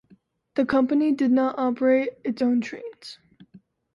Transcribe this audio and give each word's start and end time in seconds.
The 0.55 0.65
company 0.65 1.11
did 1.11 1.29
not 1.31 1.59
operate 1.59 2.09
its 2.23 2.41
own 2.41 2.59
trains. 2.61 3.19